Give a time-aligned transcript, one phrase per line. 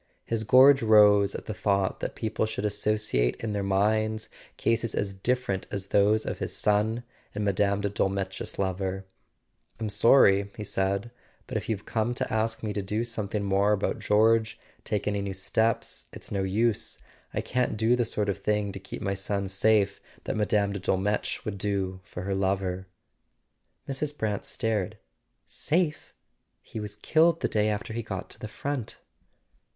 [0.25, 5.13] His gorge rose at the thought that people should associate in their minds cases as
[5.13, 7.03] different as those of his son
[7.35, 7.53] and Mme.
[7.81, 9.05] de Dolmetsch's lover.
[9.79, 11.11] "I'm sorry," he said.
[11.45, 13.47] "But if you've come to ask [179] A SON AT THE FRONT me to do
[13.47, 16.97] something more about George—take any new steps—it's no use.
[17.31, 20.71] I can't do the sort of thing to keep my son safe that Mme.
[20.73, 22.87] de Dolmetsch would do for her lover."
[23.87, 24.17] Mrs.
[24.17, 24.97] Brant stared.
[25.45, 26.11] "Safe?
[26.63, 28.97] He was killed the day after he got to the front."